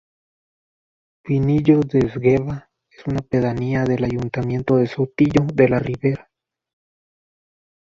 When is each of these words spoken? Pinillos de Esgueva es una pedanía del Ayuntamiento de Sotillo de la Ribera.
Pinillos 1.23 1.87
de 1.89 1.99
Esgueva 1.99 2.71
es 2.89 3.05
una 3.05 3.21
pedanía 3.21 3.83
del 3.83 4.03
Ayuntamiento 4.03 4.77
de 4.77 4.87
Sotillo 4.87 5.43
de 5.53 5.69
la 5.69 5.77
Ribera. 5.77 6.31